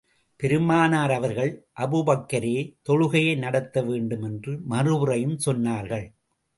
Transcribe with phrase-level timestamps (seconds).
[0.35, 1.67] பெருமானார் அவர்கள்,
[1.79, 2.55] அபூபக்கரே
[2.89, 6.07] தொழுகையை நடத்த வேண்டும் என்று மறுமுறையும் சொன்னார்கள்.